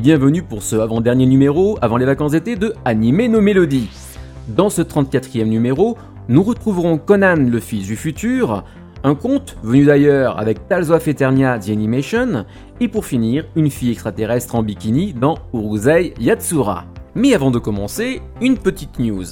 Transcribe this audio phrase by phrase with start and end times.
[0.00, 3.90] Bienvenue pour ce avant-dernier numéro avant les vacances d'été de Animer nos mélodies.
[4.48, 5.98] Dans ce 34e numéro,
[6.30, 8.64] nous retrouverons Conan le fils du futur,
[9.04, 12.46] un conte venu d'ailleurs avec Tales of Eternia The Animation,
[12.80, 16.86] et pour finir, une fille extraterrestre en bikini dans Urusei Yatsura.
[17.14, 19.26] Mais avant de commencer, une petite news.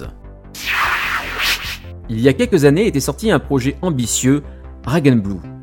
[2.11, 4.43] Il y a quelques années était sorti un projet ambitieux,
[4.83, 5.58] Dragon Blue.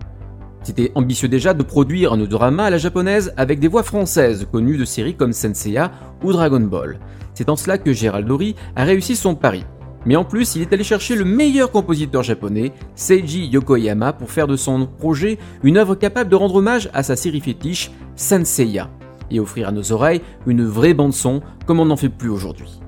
[0.65, 4.79] C'était ambitieux déjà de produire un drama à la japonaise avec des voix françaises connues
[4.79, 5.91] de séries comme Senseiya
[6.23, 6.97] ou Dragon Ball.
[7.35, 9.63] C'est en cela que Gérald Dory a réussi son pari.
[10.07, 14.47] Mais en plus, il est allé chercher le meilleur compositeur japonais, Seiji Yokoyama, pour faire
[14.47, 18.89] de son projet une œuvre capable de rendre hommage à sa série fétiche Senseiya
[19.29, 22.79] et offrir à nos oreilles une vraie bande-son comme on n'en fait plus aujourd'hui.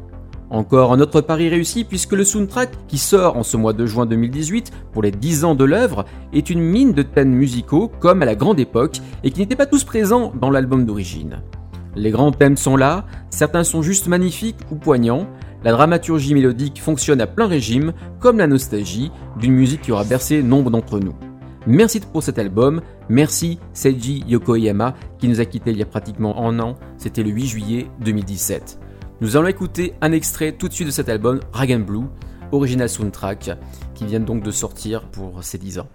[0.49, 4.05] Encore un autre pari réussi puisque le soundtrack qui sort en ce mois de juin
[4.05, 8.25] 2018 pour les 10 ans de l'œuvre est une mine de thèmes musicaux comme à
[8.25, 11.41] la grande époque et qui n'étaient pas tous présents dans l'album d'origine.
[11.97, 15.27] Les grands thèmes sont là, certains sont juste magnifiques ou poignants,
[15.65, 20.43] la dramaturgie mélodique fonctionne à plein régime comme la nostalgie d'une musique qui aura bercé
[20.43, 21.15] nombre d'entre nous.
[21.65, 26.47] Merci pour cet album, merci Seiji Yokoyama qui nous a quittés il y a pratiquement
[26.47, 28.79] un an, c'était le 8 juillet 2017.
[29.19, 32.05] Nous allons écouter un extrait tout de suite de cet album, Dragon Blue,
[32.51, 33.57] original soundtrack,
[33.95, 35.87] qui vient donc de sortir pour ses 10 ans.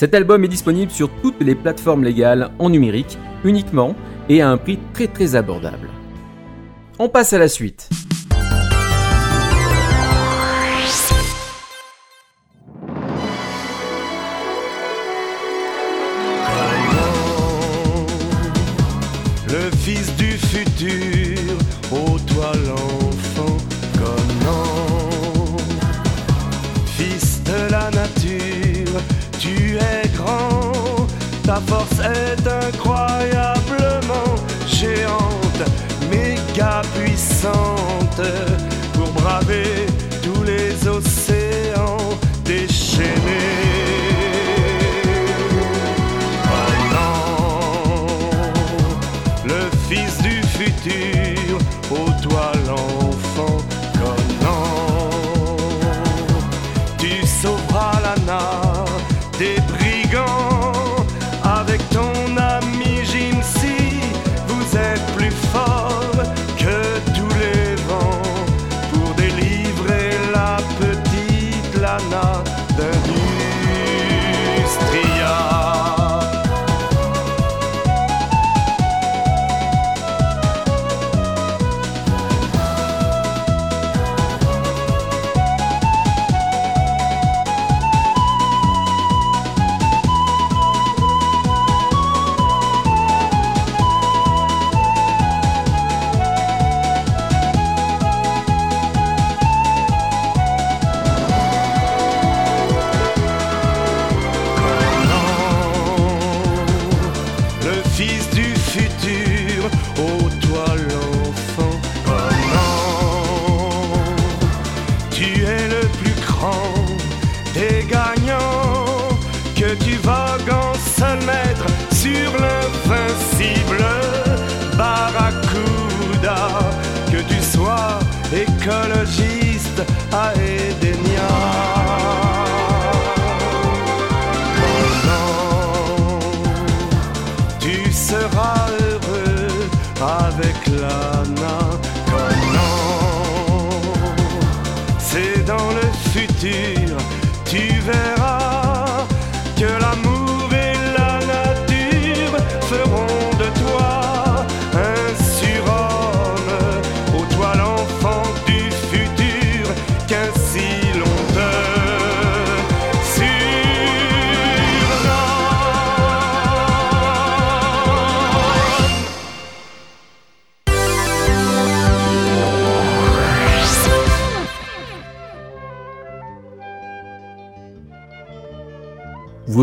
[0.00, 3.94] Cet album est disponible sur toutes les plateformes légales en numérique uniquement
[4.30, 5.90] et à un prix très très abordable.
[6.98, 7.90] On passe à la suite.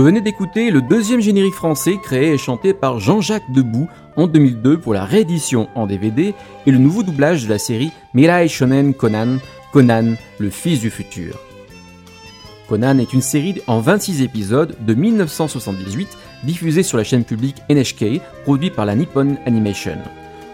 [0.08, 4.94] Venez d'écouter le deuxième générique français créé et chanté par Jean-Jacques Debout en 2002 pour
[4.94, 6.34] la réédition en DVD
[6.66, 9.40] et le nouveau doublage de la série Mirai Shonen Conan,
[9.74, 11.38] Conan, le fils du futur.
[12.70, 18.22] Conan est une série en 26 épisodes de 1978 diffusée sur la chaîne publique NHK,
[18.44, 19.98] produite par la Nippon Animation.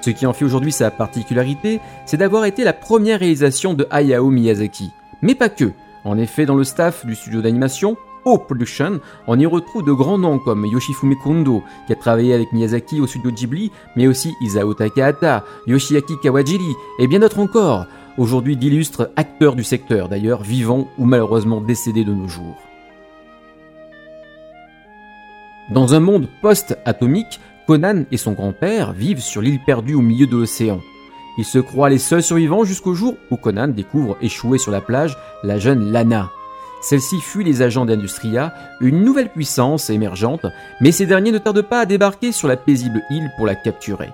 [0.02, 4.32] Ce qui en fait aujourd'hui sa particularité, c'est d'avoir été la première réalisation de Hayao
[4.32, 4.90] Miyazaki.
[5.22, 5.74] Mais pas que.
[6.06, 10.18] En effet, dans le staff du studio d'animation, O Production, on y retrouve de grands
[10.18, 14.74] noms comme Yoshifume Kondo, qui a travaillé avec Miyazaki au studio Ghibli, mais aussi Isao
[14.74, 17.86] Takahata, Yoshiaki Kawajiri, et bien d'autres encore,
[18.18, 22.58] aujourd'hui d'illustres acteurs du secteur, d'ailleurs vivants ou malheureusement décédés de nos jours.
[25.70, 30.36] Dans un monde post-atomique, Conan et son grand-père vivent sur l'île perdue au milieu de
[30.36, 30.80] l'océan.
[31.38, 35.18] Ils se croient les seuls survivants jusqu'au jour où Conan découvre échouée sur la plage
[35.44, 36.30] la jeune Lana.
[36.84, 40.46] Celle-ci fuit les agents d'Industria, une nouvelle puissance émergente,
[40.82, 44.10] mais ces derniers ne tardent pas à débarquer sur la paisible île pour la capturer.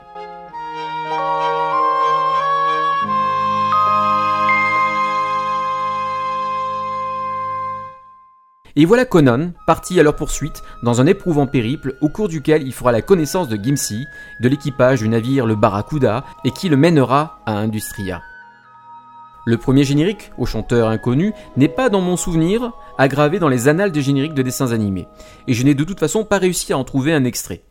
[8.75, 12.71] Et voilà Conan, parti à leur poursuite dans un éprouvant périple au cours duquel il
[12.71, 14.05] fera la connaissance de Gimsi,
[14.41, 18.21] de l'équipage du navire le Barracuda, et qui le mènera à Industria.
[19.48, 23.92] Le premier générique, au chanteur inconnu, n'est pas dans mon souvenir aggravé dans les annales
[23.92, 25.06] des génériques de dessins animés,
[25.46, 27.62] et je n'ai de toute façon pas réussi à en trouver un extrait.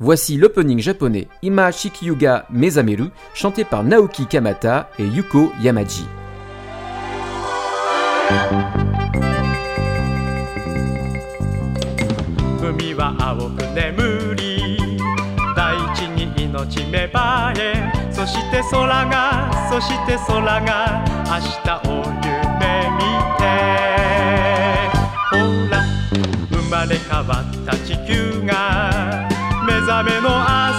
[0.00, 6.06] Voici l'opening japonais Ima Shikyuga Mezameru, chanté par Naoki Kamata et Yuko Yamaji.
[12.60, 14.76] 海は青く眠り
[15.56, 17.81] 大地に命芽生えそ
[18.33, 21.31] して空がそして空が明
[21.63, 21.91] 日を
[22.23, 23.01] 夢見
[23.37, 23.41] て。
[25.29, 25.37] ほ
[25.69, 25.73] ら
[26.49, 29.27] 生まれ変わった地球が
[29.65, 30.72] 目覚めの朝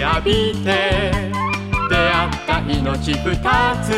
[0.00, 1.12] 浴びて
[1.90, 3.36] 出会った命二
[3.84, 3.88] つ。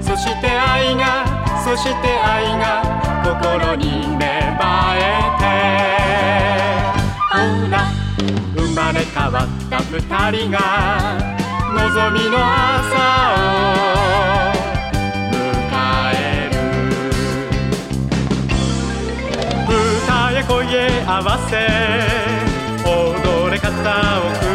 [0.00, 1.24] そして愛が
[1.64, 2.82] そして愛が
[3.24, 4.62] 心に芽生
[4.96, 4.98] え
[5.38, 5.42] て。
[7.30, 7.38] ほ
[7.70, 7.74] ら
[8.56, 10.58] 生まれ変わった二人が
[11.74, 13.36] 望みの朝を
[15.30, 15.32] 迎
[16.14, 16.16] え
[16.52, 16.54] る。
[19.68, 20.52] 歌や声
[21.06, 21.52] 合わせ
[22.84, 23.68] 踊れ方
[24.20, 24.53] を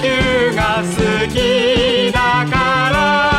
[0.00, 3.31] 球が好きだから。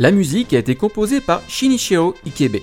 [0.00, 2.58] La musique a été composée par Shinichiro Ikebe.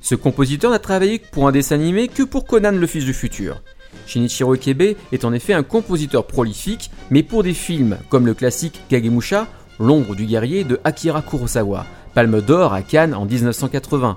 [0.00, 3.62] Ce compositeur n'a travaillé pour un dessin animé que pour Conan le Fils du Futur.
[4.08, 8.80] Shinichiro Ikebe est en effet un compositeur prolifique, mais pour des films comme le classique
[8.88, 9.46] Kagemusha,
[9.78, 14.16] L'ombre du guerrier de Akira Kurosawa, Palme d'or à Cannes en 1980.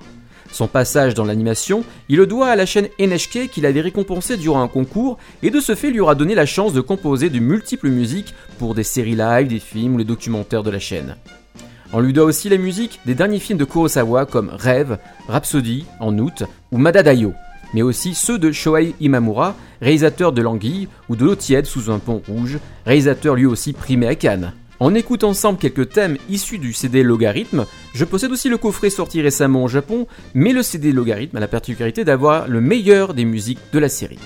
[0.52, 4.64] Son passage dans l'animation, il le doit à la chaîne NHK qu'il avait récompensé durant
[4.64, 7.90] un concours et de ce fait lui aura donné la chance de composer de multiples
[7.90, 11.16] musiques pour des séries live, des films ou les documentaires de la chaîne.
[11.94, 16.18] On lui doit aussi la musique des derniers films de Kurosawa comme Rêve, Rhapsody en
[16.18, 17.34] août ou Madadayo,
[17.74, 22.00] mais aussi ceux de Shohei Imamura, réalisateur de L'Anguille ou de L'eau tiède sous un
[22.00, 24.54] pont rouge, réalisateur lui aussi primé à Cannes.
[24.80, 27.66] On écoute ensemble quelques thèmes issus du CD Logarithme.
[27.94, 31.48] Je possède aussi le coffret sorti récemment au Japon, mais le CD Logarithme a la
[31.48, 34.20] particularité d'avoir le meilleur des musiques de la série.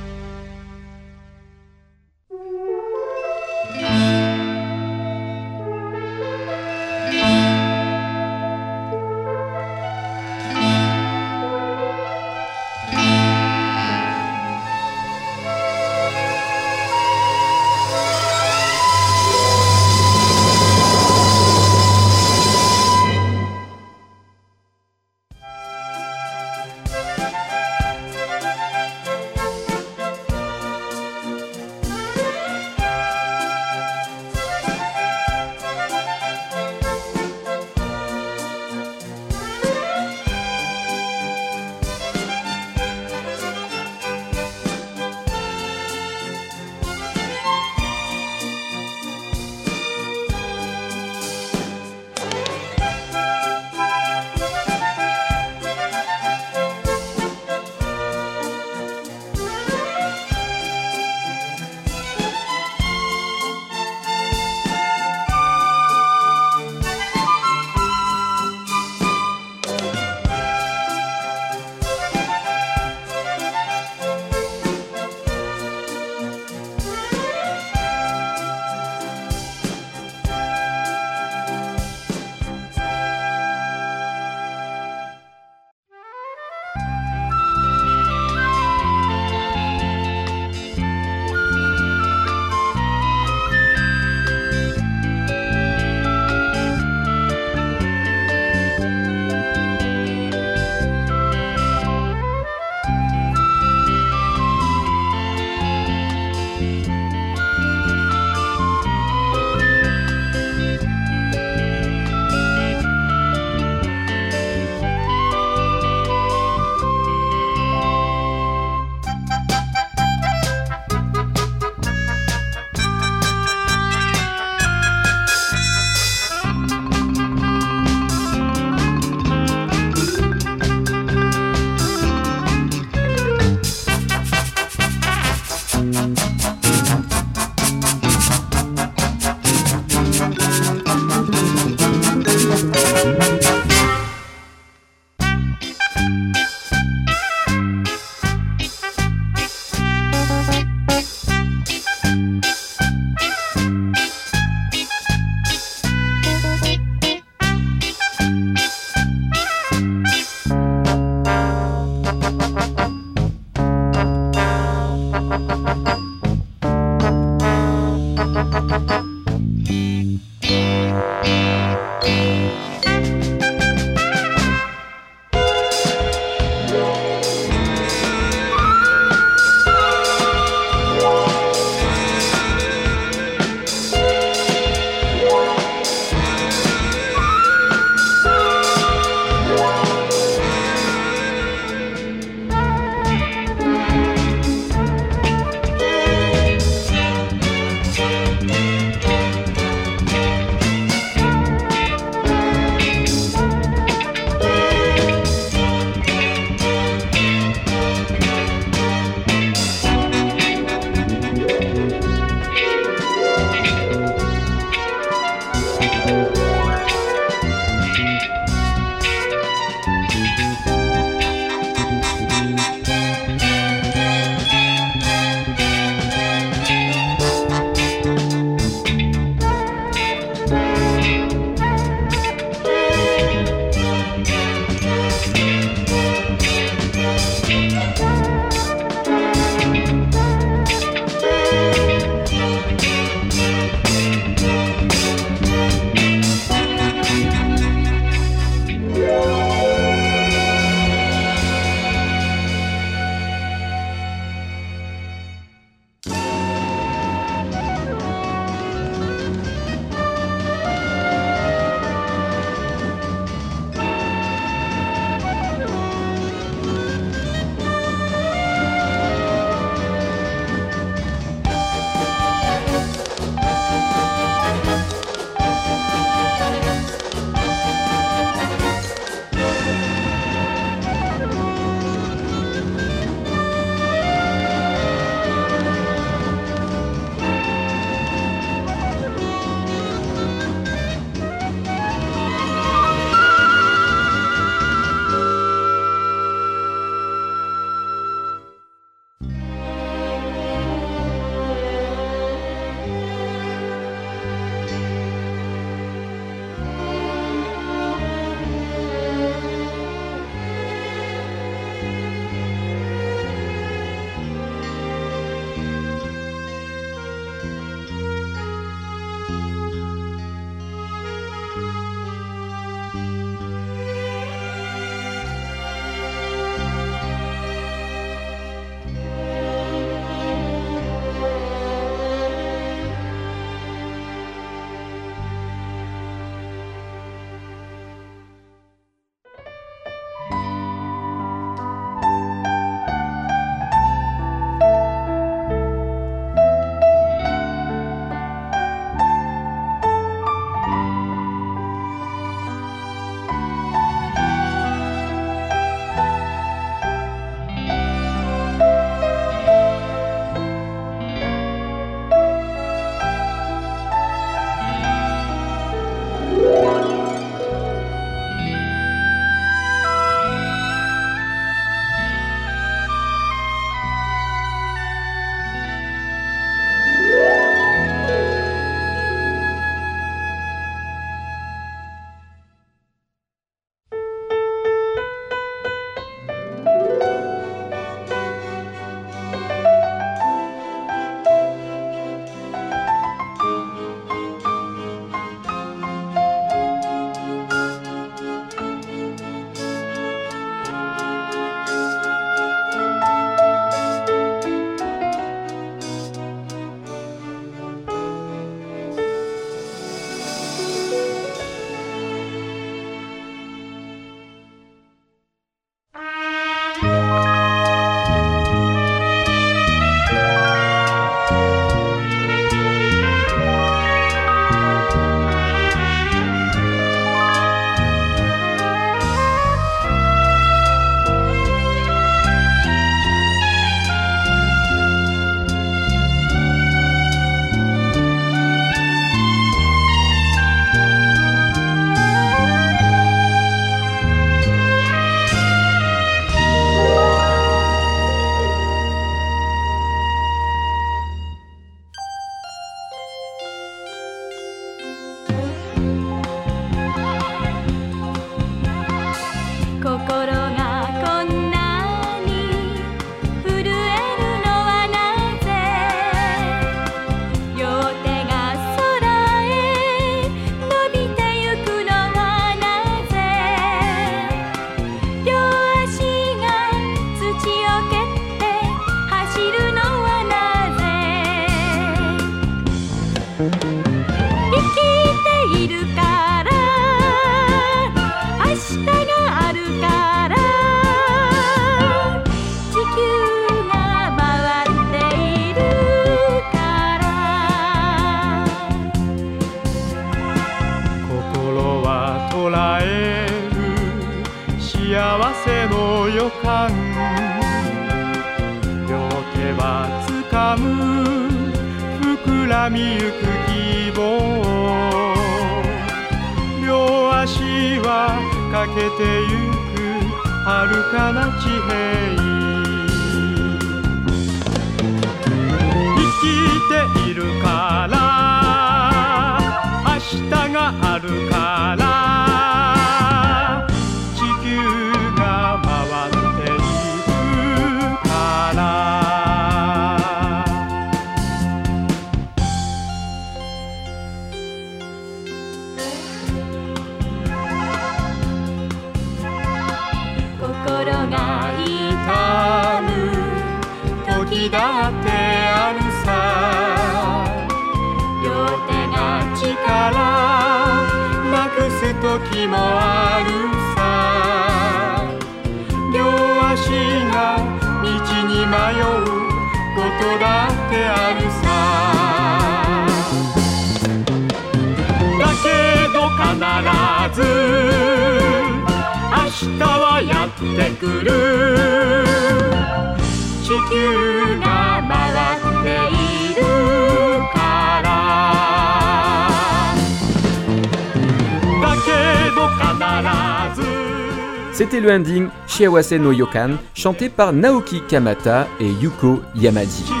[595.51, 600.00] Shiawase no Yokan, chanté par Naoki Kamata et Yuko Yamadi.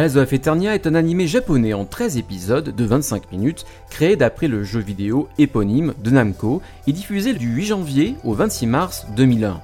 [0.00, 4.48] Tales of Eternia est un animé japonais en 13 épisodes de 25 minutes, créé d'après
[4.48, 9.60] le jeu vidéo éponyme de Namco et diffusé du 8 janvier au 26 mars 2001.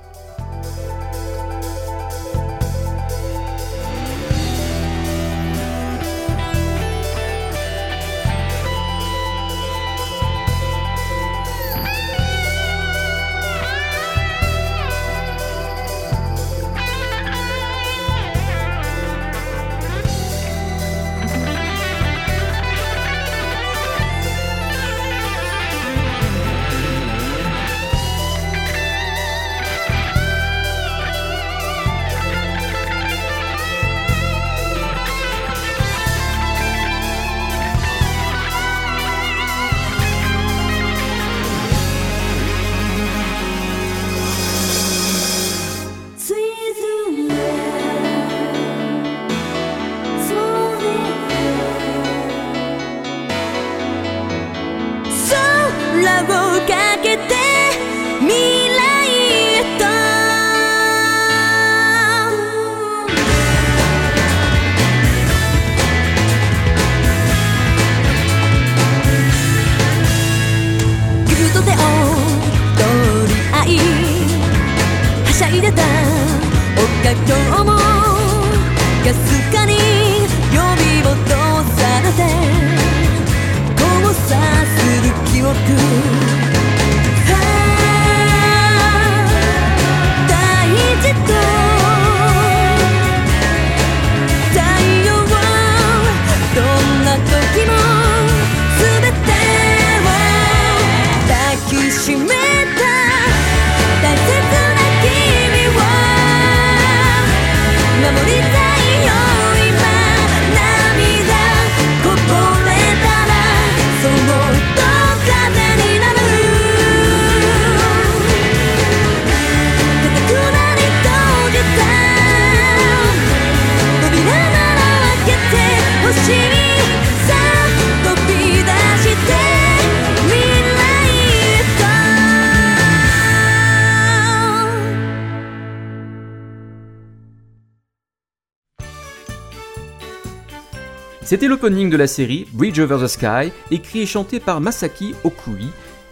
[141.26, 145.70] C'était l'opening de la série Bridge Over the Sky, écrit et chanté par Masaki Okui.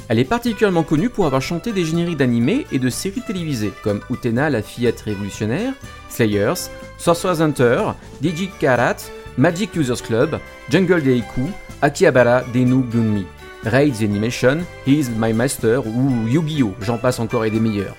[0.08, 4.00] Elle est particulièrement connue pour avoir chanté des génériques d'animés et de séries télévisées comme
[4.10, 5.72] Utena la fillette révolutionnaire,
[6.08, 8.96] Slayers, Sorcerer's Hunter, Digi Karat,
[9.38, 11.48] Magic Users Club, Jungle Deiku,
[11.80, 13.24] Akihabara Denu Gunmi,
[13.62, 16.74] Raid Animation, He's My Master ou Yu-Gi-Oh!
[16.80, 17.94] J'en passe encore et des meilleurs.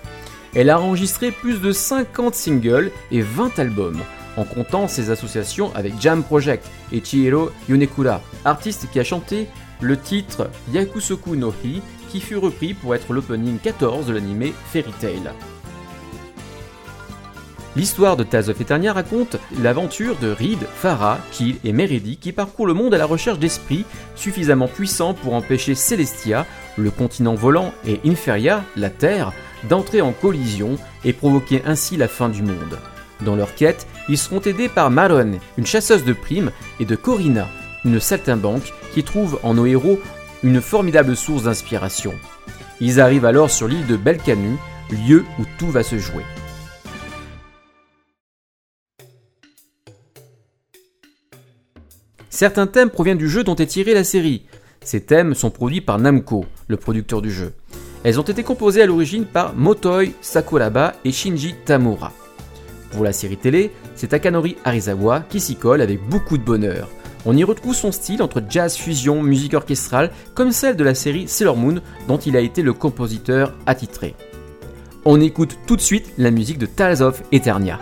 [0.54, 4.02] Elle a enregistré plus de 50 singles et 20 albums,
[4.38, 9.48] en comptant ses associations avec Jam Project et Chihiro Yonekura, artiste qui a chanté
[9.82, 14.92] le titre Yakusoku no Hi, qui fut repris pour être l'opening 14 de l'anime Fairy
[15.00, 15.32] Tail.
[17.76, 22.68] L'histoire de Tales of Eternia raconte l'aventure de Reed, Farah, Kill et Meridi qui parcourent
[22.68, 23.84] le monde à la recherche d'esprits
[24.16, 26.46] suffisamment puissants pour empêcher Celestia,
[26.78, 29.34] le continent volant, et Inferia, la Terre,
[29.68, 32.80] d'entrer en collision et provoquer ainsi la fin du monde.
[33.22, 37.48] Dans leur quête, ils seront aidés par Maron, une chasseuse de primes, et de Corina,
[37.86, 40.00] une saltimbanque qui trouve en nos héros
[40.44, 42.14] une formidable source d'inspiration.
[42.82, 44.58] Ils arrivent alors sur l'île de Belcanu,
[44.92, 46.24] lieu où tout va se jouer.
[52.30, 54.46] Certains thèmes proviennent du jeu dont est tirée la série.
[54.84, 57.54] Ces thèmes sont produits par Namco, le producteur du jeu.
[58.04, 62.12] Elles ont été composées à l'origine par Motoi Sakuraba et Shinji Tamura.
[62.96, 66.88] Pour la série télé, c'est Takanori Arizawa qui s'y colle avec beaucoup de bonheur.
[67.26, 71.28] On y retrouve son style entre jazz fusion, musique orchestrale, comme celle de la série
[71.28, 74.16] Sailor Moon dont il a été le compositeur attitré.
[75.04, 77.82] On écoute tout de suite la musique de Tales of Eternia.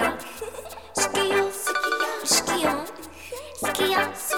[0.00, 0.16] skion,
[0.94, 1.50] skion,
[2.24, 2.86] skion,
[3.62, 4.29] skion, skion.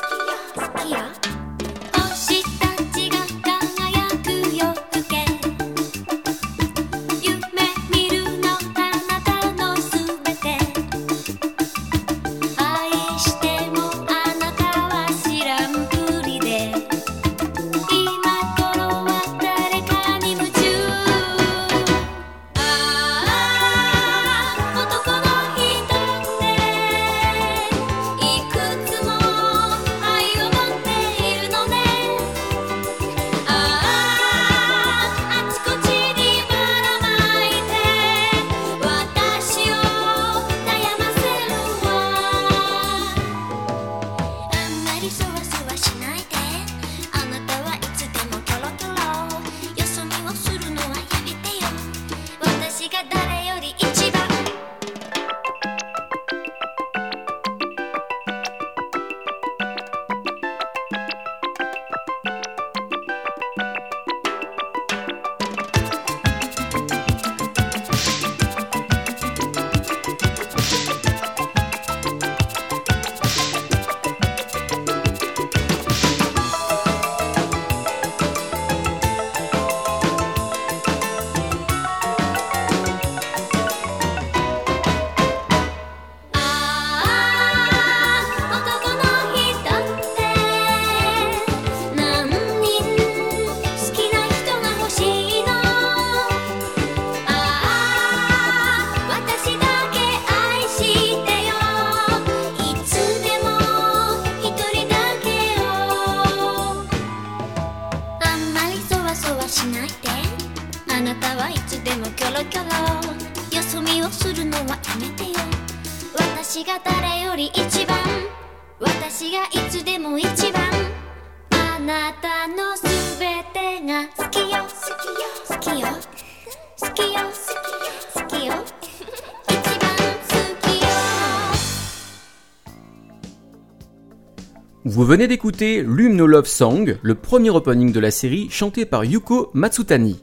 [135.02, 139.04] Vous venez d'écouter Lume no Love Song, le premier opening de la série chanté par
[139.04, 140.16] Yuko Matsutani.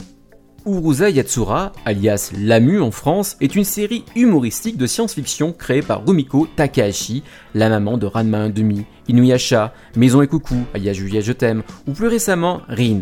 [0.65, 6.47] Uruza Yatsura, alias Lamu en France, est une série humoristique de science-fiction créée par Rumiko
[6.55, 7.23] Takahashi,
[7.55, 12.07] la maman de Ranma 1,5, Inuyasha, Maison et Coucou, alias Julia Je t'aime, ou plus
[12.07, 13.01] récemment Rin.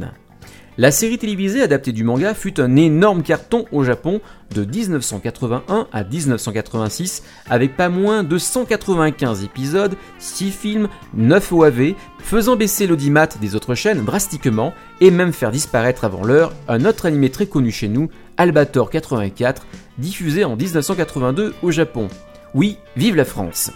[0.79, 4.21] La série télévisée adaptée du manga fut un énorme carton au Japon
[4.53, 12.55] de 1981 à 1986 avec pas moins de 195 épisodes, 6 films, 9 OAV, faisant
[12.55, 14.71] baisser l'audimat des autres chaînes drastiquement
[15.01, 19.65] et même faire disparaître avant l'heure un autre animé très connu chez nous, Albator 84,
[19.97, 22.07] diffusé en 1982 au Japon.
[22.53, 23.71] Oui, vive la France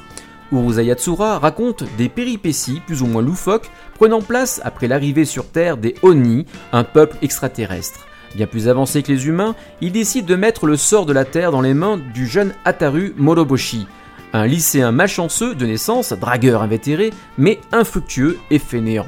[0.51, 5.77] Uruza Yatsura raconte des péripéties plus ou moins loufoques prenant place après l'arrivée sur Terre
[5.77, 8.07] des Oni, un peuple extraterrestre.
[8.35, 11.51] Bien plus avancé que les humains, il décide de mettre le sort de la Terre
[11.51, 13.87] dans les mains du jeune Ataru Moroboshi,
[14.33, 19.07] un lycéen malchanceux de naissance, dragueur invétéré, mais infructueux et fainéant.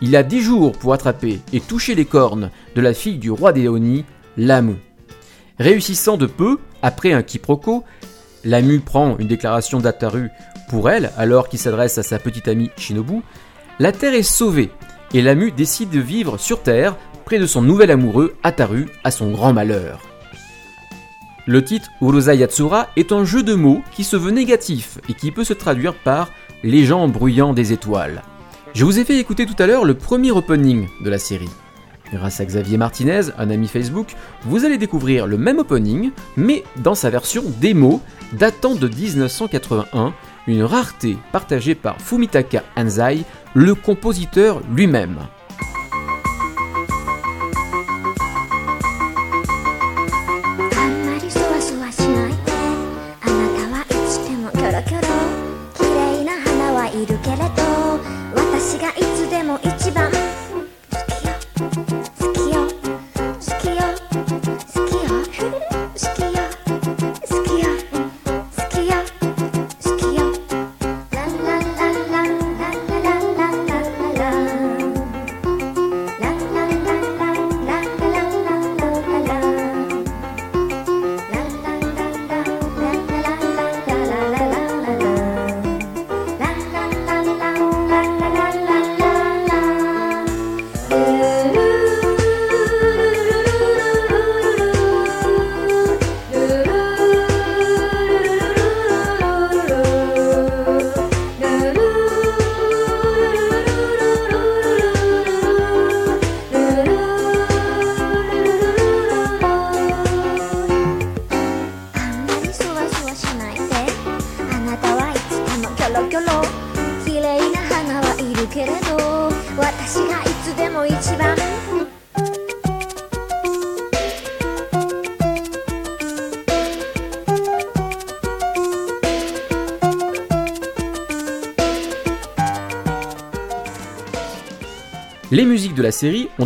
[0.00, 3.52] Il a 10 jours pour attraper et toucher les cornes de la fille du roi
[3.52, 4.04] des Oni,
[4.36, 4.76] Lamu.
[5.58, 7.84] Réussissant de peu, après un quiproquo,
[8.44, 10.30] Lamu prend une déclaration d'Ataru
[10.68, 13.22] pour elle, alors qu'il s'adresse à sa petite amie Shinobu.
[13.78, 14.70] La Terre est sauvée,
[15.12, 19.30] et Lamu décide de vivre sur Terre, près de son nouvel amoureux Ataru à son
[19.30, 20.00] grand malheur.
[21.46, 25.30] Le titre Urusei Yatsura est un jeu de mots qui se veut négatif et qui
[25.30, 26.30] peut se traduire par
[26.62, 28.22] les gens bruyants des étoiles.
[28.72, 31.50] Je vous ai fait écouter tout à l'heure le premier opening de la série.
[32.12, 34.14] Grâce à Xavier Martinez, un ami Facebook,
[34.44, 38.00] vous allez découvrir le même opening, mais dans sa version démo
[38.32, 40.14] datant de 1981,
[40.46, 45.18] une rareté partagée par Fumitaka Anzai, le compositeur lui-même.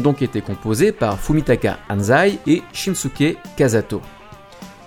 [0.08, 4.00] Donc été composées par Fumitaka Anzai et Shinsuke Kazato.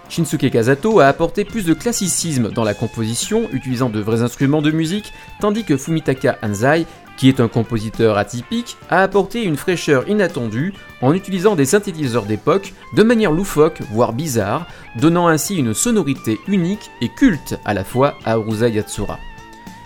[0.10, 4.72] Shinsuke Kazato a apporté plus de classicisme dans la composition, utilisant de vrais instruments de
[4.72, 6.88] musique, tandis que Fumitaka Anzai,
[7.18, 10.74] qui est un compositeur atypique, a apporté une fraîcheur inattendue
[11.04, 14.66] en utilisant des synthétiseurs d'époque de manière loufoque, voire bizarre,
[15.00, 19.20] donnant ainsi une sonorité unique et culte à la fois à Urusei Yatsura.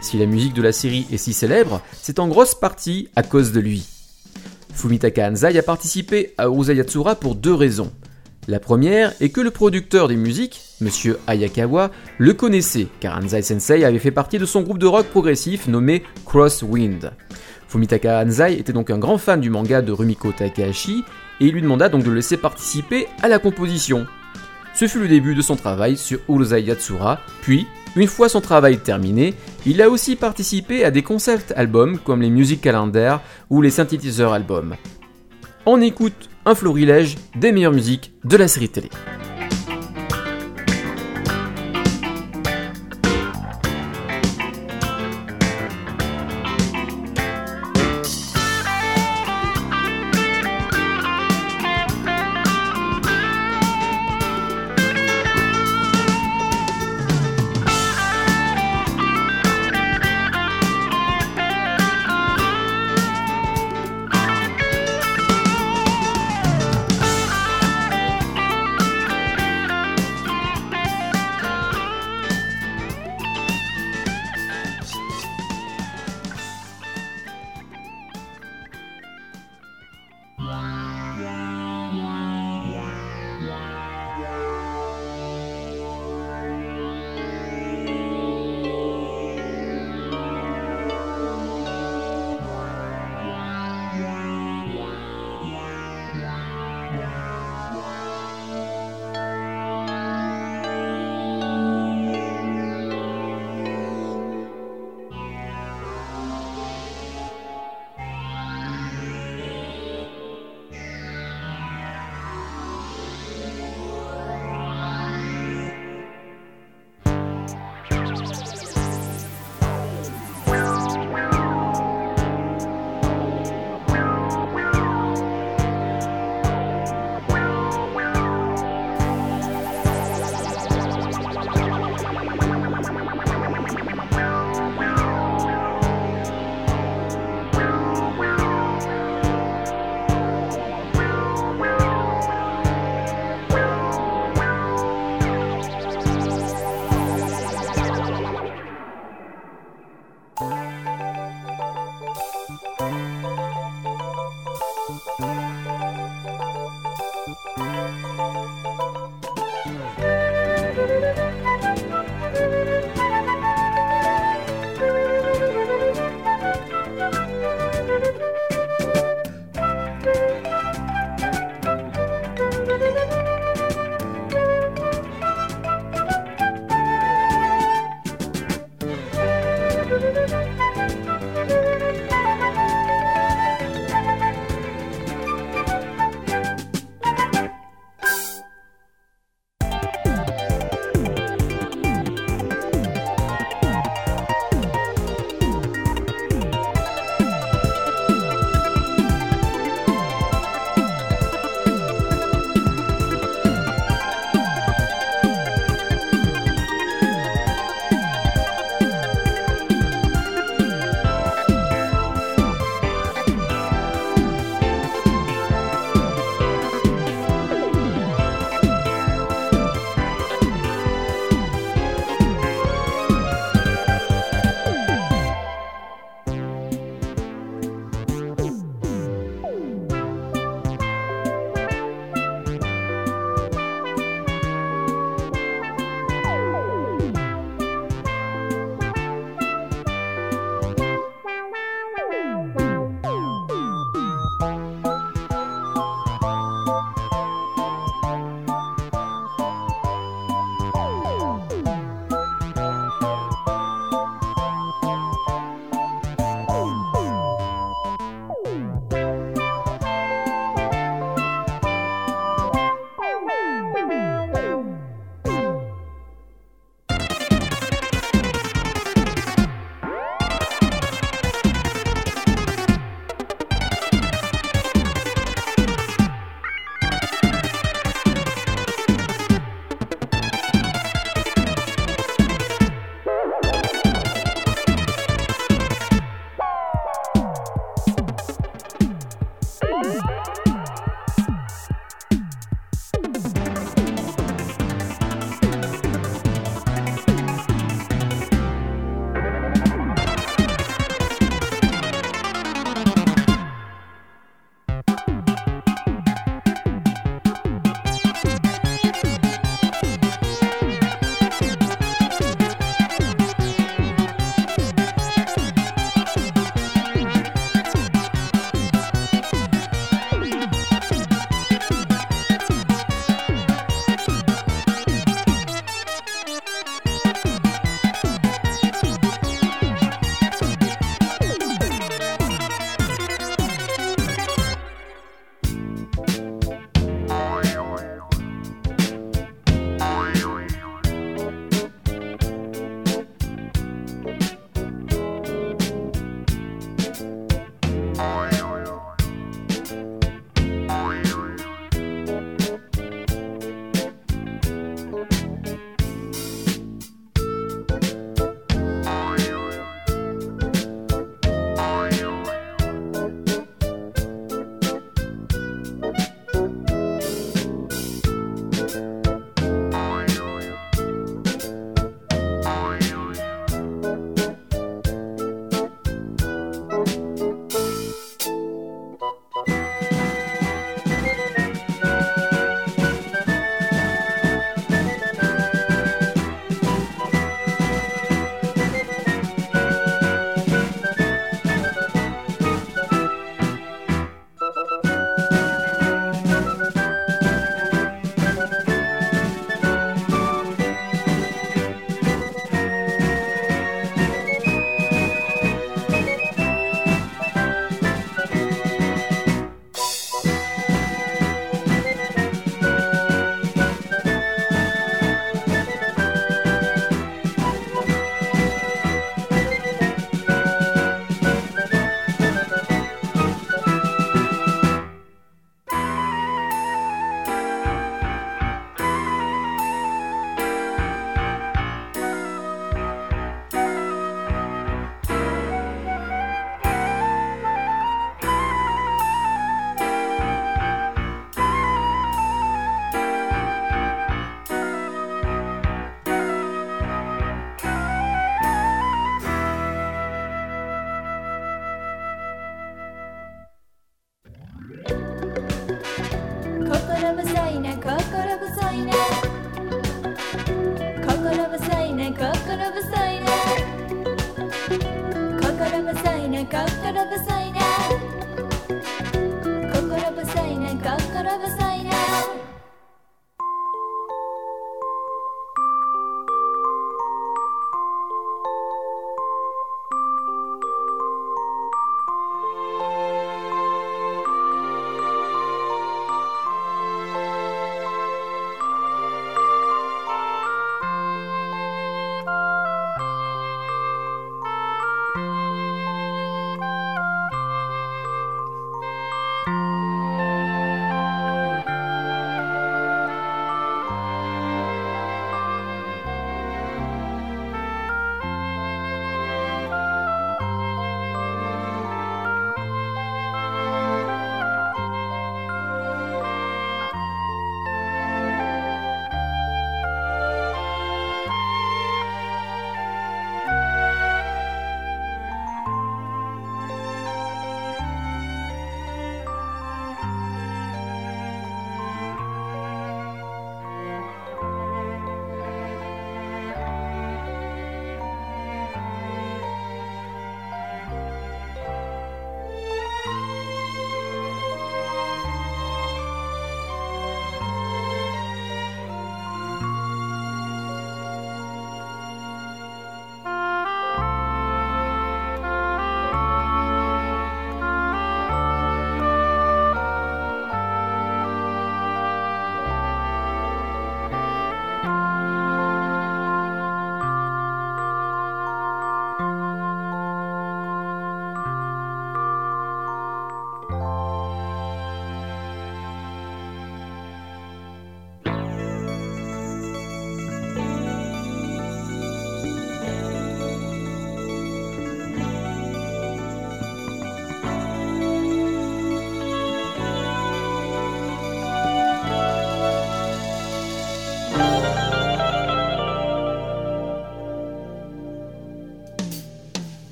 [0.00, 3.52] Si la musique de la série est si célèbre, c'est en grosse partie à cause
[3.52, 3.97] de lui.
[4.78, 7.90] Fumitaka Anzai a participé à Urusei Yatsura pour deux raisons.
[8.46, 13.84] La première est que le producteur des musiques, Monsieur Ayakawa, le connaissait, car Anzai Sensei
[13.84, 17.10] avait fait partie de son groupe de rock progressif nommé Crosswind.
[17.66, 21.02] Fumitaka Anzai était donc un grand fan du manga de Rumiko Takahashi,
[21.40, 24.06] et il lui demanda donc de le laisser participer à la composition.
[24.78, 28.78] Ce fut le début de son travail sur Urusei Yatsura, puis, une fois son travail
[28.78, 29.34] terminé,
[29.66, 34.32] il a aussi participé à des concept albums comme les Music Calendar ou les Synthétiseurs
[34.32, 34.76] albums.
[35.66, 39.17] On écoute un florilège des meilleures musiques de la série télé.「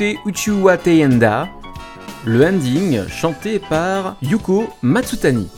[0.00, 1.48] écouté Uchiwa Teyenda,
[2.24, 5.48] le ending chanté par Yuko Matsutani.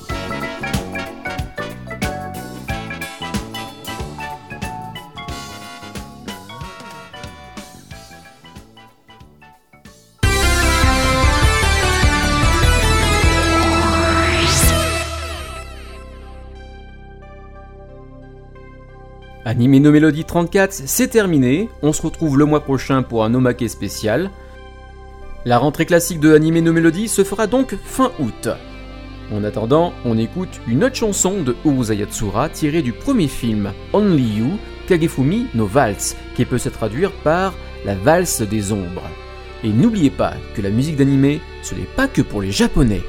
[19.63, 21.69] Anime No Mélodie 34, c'est terminé.
[21.83, 24.33] On se retrouve le mois prochain pour un Omake spécial.
[25.45, 28.49] La rentrée classique de Anime No Melody se fera donc fin août.
[29.33, 34.39] En attendant, on écoute une autre chanson de Oza Yatsura tirée du premier film, Only
[34.39, 34.59] You,
[34.89, 39.09] Kagefumi no Waltz, qui peut se traduire par la valse des ombres.
[39.63, 43.03] Et n'oubliez pas que la musique d'anime, ce n'est pas que pour les japonais.